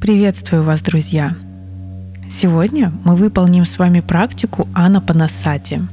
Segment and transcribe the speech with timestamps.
[0.00, 1.36] Приветствую вас, друзья!
[2.30, 5.86] Сегодня мы выполним с вами практику анапанасати.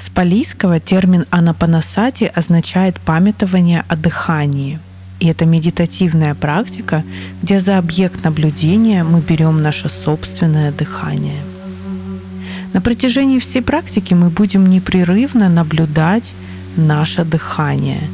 [0.00, 4.78] С палийского термин анапанасати означает памятование о дыхании.
[5.20, 7.04] И это медитативная практика,
[7.42, 11.42] где за объект наблюдения мы берем наше собственное дыхание.
[12.72, 16.32] На протяжении всей практики мы будем непрерывно наблюдать
[16.76, 18.08] наше дыхание,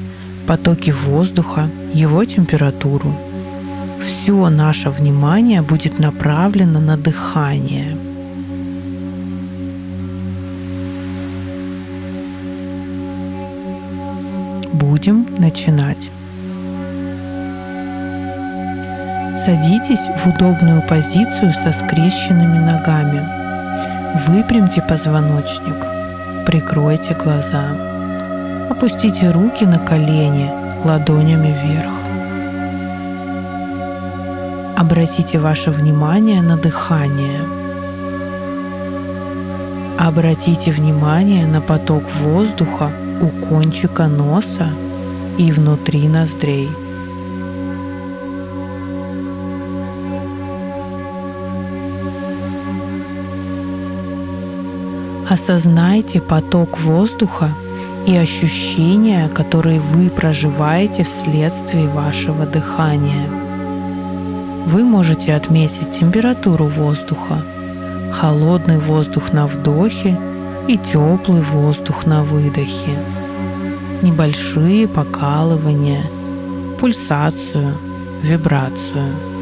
[0.48, 3.16] потоки воздуха, его температуру–
[4.02, 7.96] все наше внимание будет направлено на дыхание.
[14.72, 16.10] Будем начинать.
[19.44, 23.22] Садитесь в удобную позицию со скрещенными ногами.
[24.26, 25.86] Выпрямьте позвоночник.
[26.46, 27.76] Прикройте глаза.
[28.68, 30.50] Опустите руки на колени
[30.84, 31.97] ладонями вверх.
[34.78, 37.40] Обратите ваше внимание на дыхание.
[39.98, 44.68] Обратите внимание на поток воздуха у кончика носа
[45.36, 46.68] и внутри ноздрей.
[55.28, 57.48] Осознайте поток воздуха
[58.06, 63.28] и ощущения, которые вы проживаете вследствие вашего дыхания–
[64.66, 67.42] вы можете отметить температуру воздуха,
[68.12, 70.18] холодный воздух на вдохе
[70.68, 72.98] и теплый воздух на выдохе,
[74.02, 76.02] небольшие покалывания,
[76.78, 77.74] пульсацию,
[78.22, 79.14] вибрацию–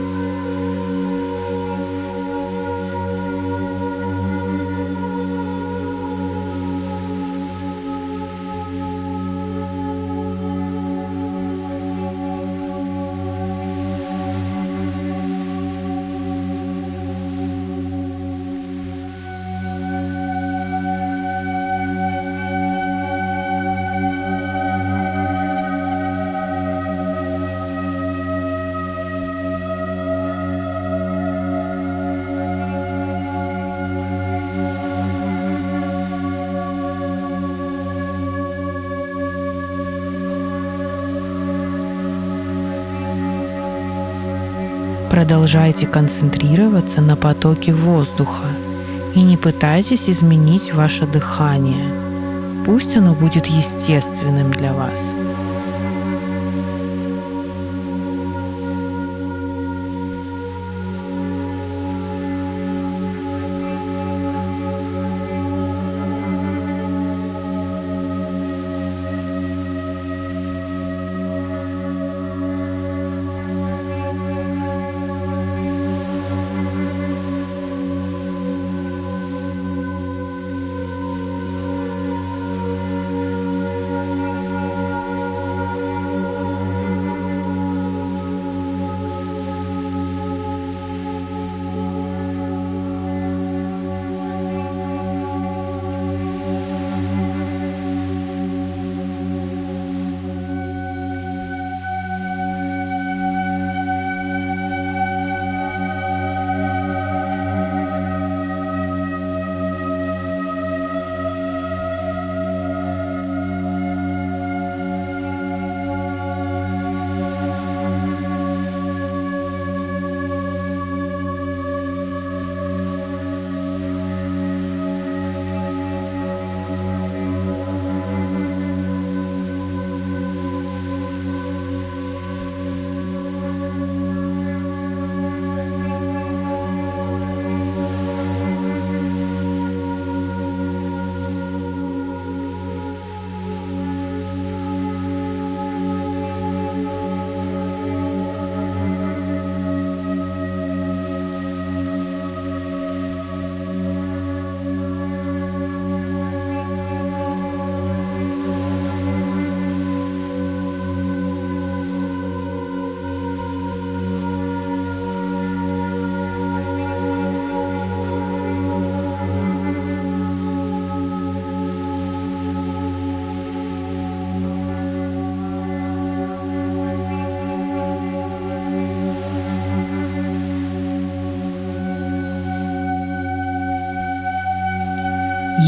[45.26, 48.44] Продолжайте концентрироваться на потоке воздуха
[49.16, 51.92] и не пытайтесь изменить ваше дыхание.
[52.64, 55.16] Пусть оно будет естественным для вас.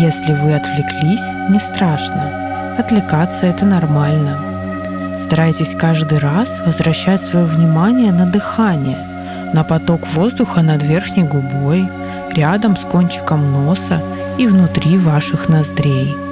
[0.00, 2.76] Если вы отвлеклись, не страшно.
[2.78, 4.38] Отвлекаться это нормально.
[5.18, 8.98] Старайтесь каждый раз возвращать свое внимание на дыхание,
[9.52, 11.88] на поток воздуха над верхней губой,
[12.30, 14.00] рядом с кончиком носа
[14.38, 16.14] и внутри ваших ноздрей–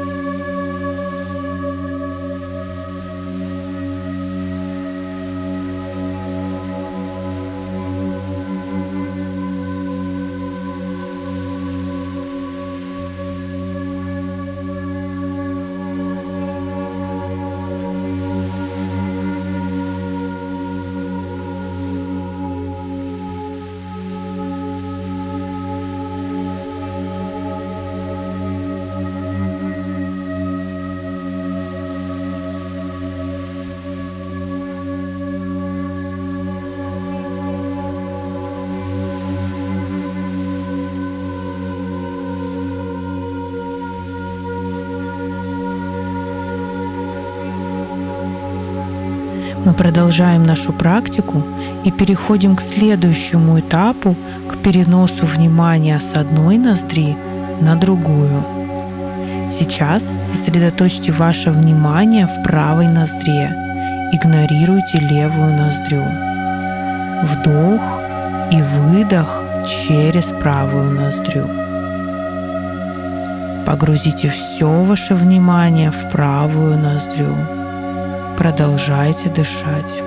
[49.77, 51.43] продолжаем нашу практику
[51.85, 54.17] и переходим к следующему этапу,
[54.49, 57.17] к переносу внимания с одной ноздри
[57.61, 58.45] на другую.
[59.51, 63.51] Сейчас сосредоточьте ваше внимание в правой ноздре.
[64.13, 66.03] Игнорируйте левую ноздрю.
[67.23, 67.83] Вдох
[68.51, 71.47] и выдох через правую ноздрю.
[73.67, 77.35] Погрузите все ваше внимание в правую ноздрю.
[78.37, 80.06] Продолжайте дышать.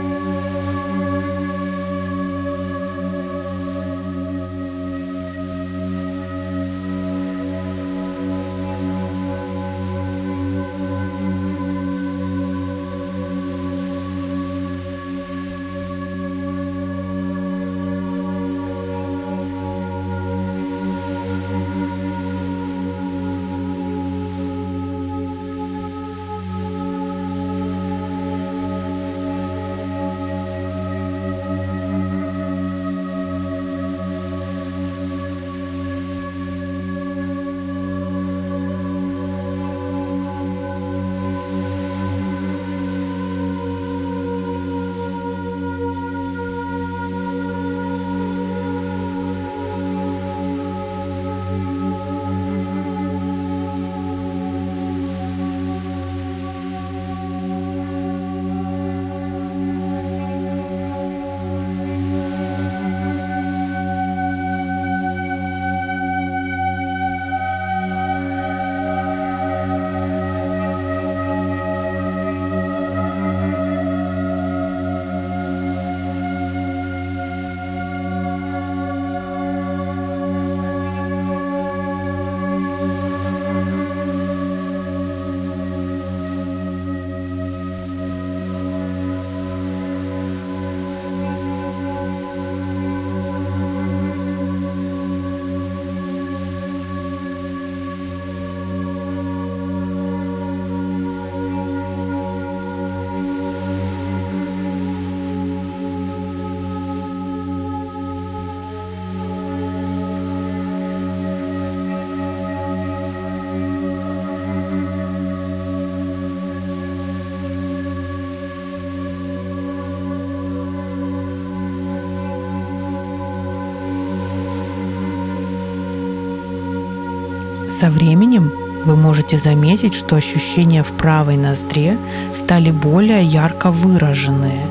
[127.79, 128.51] Со временем
[128.85, 131.97] вы можете заметить, что ощущения в правой ноздре
[132.37, 134.65] стали более ярко выраженные.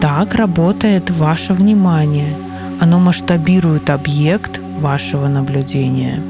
[0.00, 2.36] Так работает ваше внимание.
[2.80, 6.20] Оно масштабирует объект вашего наблюдения.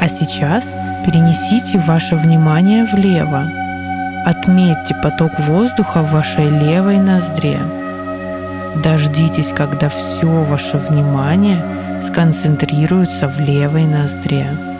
[0.00, 0.64] А сейчас
[1.04, 3.44] перенесите ваше внимание влево.
[4.24, 7.58] Отметьте поток воздуха в вашей левой ноздре.
[8.82, 11.62] Дождитесь, когда все ваше внимание–
[12.06, 14.73] сконцентрируются в левой ноздре.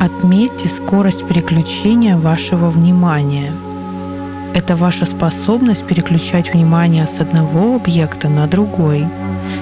[0.00, 3.52] Отметьте скорость переключения вашего внимания.
[4.54, 9.06] Это ваша способность переключать внимание с одного объекта на другой.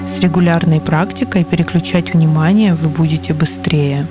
[0.07, 4.05] С регулярной практикой переключать внимание вы будете быстрее.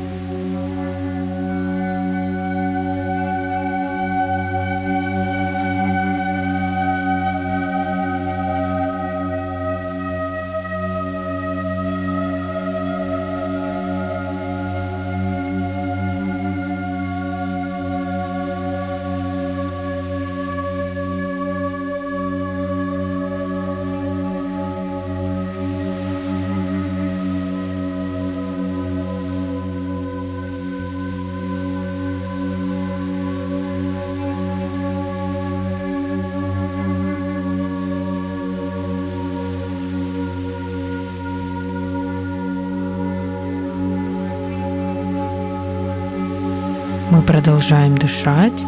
[47.17, 48.63] Мы продолжаем дышать,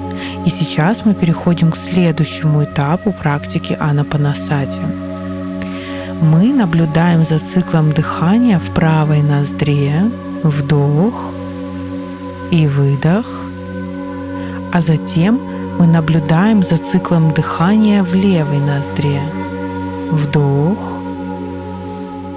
[0.46, 4.80] и сейчас мы переходим к следующему этапу практики Анапанасати.
[6.22, 10.10] Мы наблюдаем за циклом дыхания в правой ноздре,
[10.42, 11.30] вдох
[12.50, 13.26] и выдох,
[14.72, 15.38] а затем
[15.78, 19.20] мы наблюдаем за циклом дыхания в левой ноздре,
[20.10, 20.78] вдох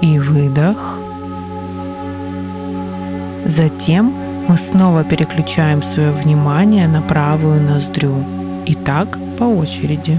[0.02, 0.98] и выдох.
[3.46, 8.14] Затем мы снова переключаем свое внимание на правую ноздрю.
[8.66, 10.16] И так по очереди.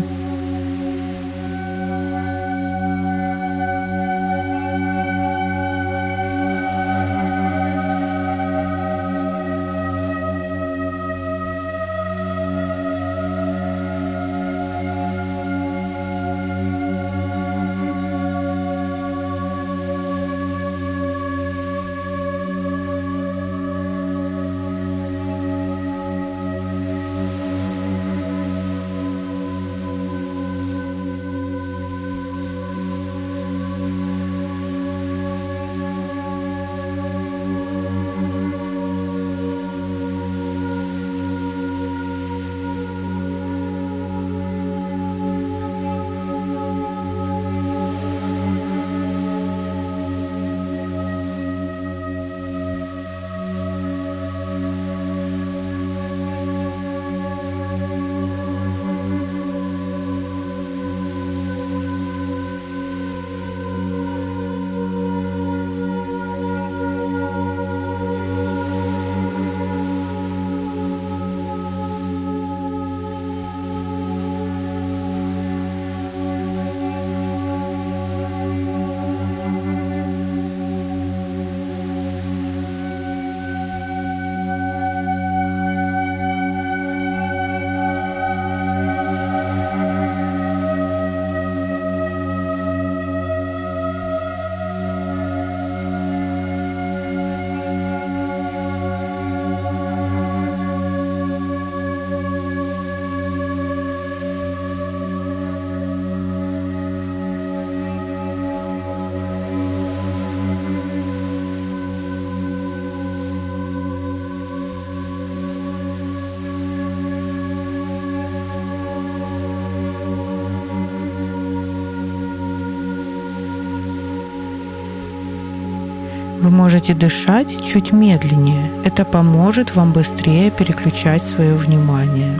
[126.73, 128.71] Можете дышать чуть медленнее.
[128.83, 132.39] Это поможет вам быстрее переключать свое внимание.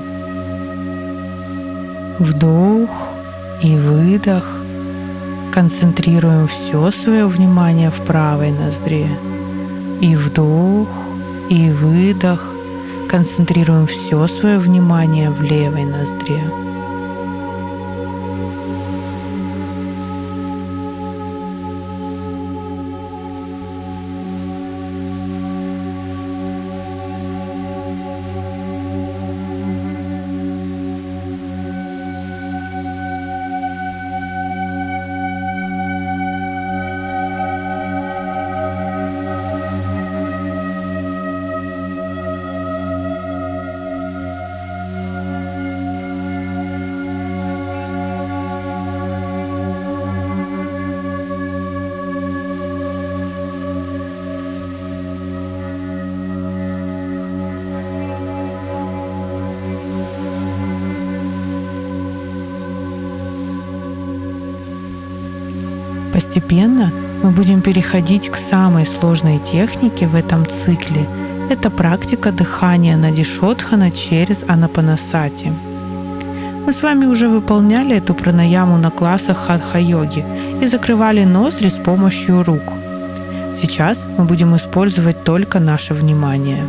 [2.18, 3.10] Вдох
[3.62, 4.58] и выдох.
[5.54, 9.08] Концентрируем все свое внимание в правой ноздре.
[10.02, 10.88] И вдох,
[11.52, 12.42] и выдох.
[13.08, 16.42] Концентрируем все свое внимание в левой ноздре.
[66.34, 71.08] Постепенно мы будем переходить к самой сложной технике в этом цикле
[71.52, 75.52] Это практика дыхания на дишотхана через анапанасати.
[76.66, 80.26] Мы с вами уже выполняли эту пранаяму на классах хатха-йоги
[80.60, 82.74] и закрывали ноздри с помощью рук.
[83.56, 86.64] Сейчас мы будем использовать только наше внимание.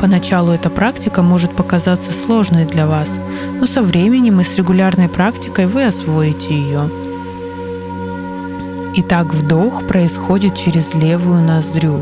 [0.00, 3.20] Поначалу эта практика может показаться сложной для вас,
[3.60, 6.90] но со временем и с регулярной практикой вы освоите ее.
[9.00, 12.00] Итак, вдох происходит через левую ноздрю,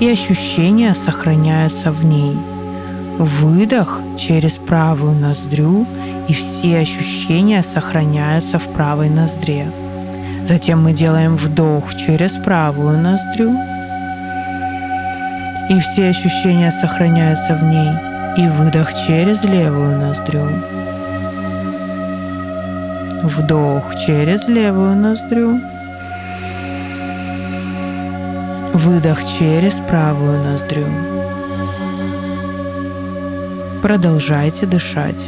[0.00, 2.36] и ощущения сохраняются в ней.
[3.16, 5.86] Выдох через правую ноздрю,
[6.26, 9.70] и все ощущения сохраняются в правой ноздре.
[10.44, 13.52] Затем мы делаем вдох через правую ноздрю,
[15.70, 17.92] и все ощущения сохраняются в ней,
[18.36, 20.48] и выдох через левую ноздрю.
[23.22, 25.60] Вдох через левую ноздрю.
[28.74, 30.86] Выдох через правую ноздрю.
[33.82, 35.26] Продолжайте дышать.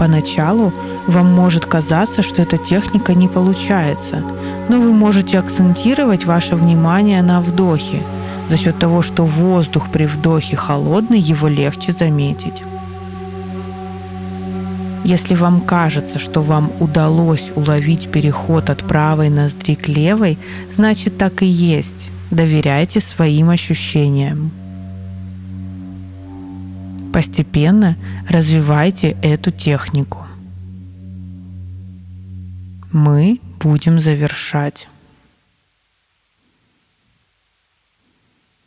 [0.00, 0.72] Поначалу
[1.06, 4.24] вам может казаться, что эта техника не получается,
[4.70, 8.00] но вы можете акцентировать ваше внимание на вдохе.
[8.48, 12.62] За счет того, что воздух при вдохе холодный, его легче заметить.
[15.04, 20.38] Если вам кажется, что вам удалось уловить переход от правой ноздри к левой,
[20.72, 22.08] значит так и есть.
[22.30, 24.50] Доверяйте своим ощущениям.
[27.12, 27.96] Постепенно
[28.28, 30.26] развивайте эту технику.
[32.92, 34.88] Мы будем завершать.